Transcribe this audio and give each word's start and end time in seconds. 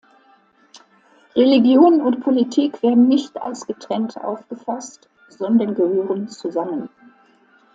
Religion 1.35 2.01
und 2.01 2.21
Politik 2.21 2.81
werden 2.81 3.07
nicht 3.07 3.39
als 3.39 3.67
getrennt 3.67 4.17
aufgefasst, 4.17 5.07
sondern 5.29 5.75
gehören 5.75 6.27
zusammen. 6.27 6.89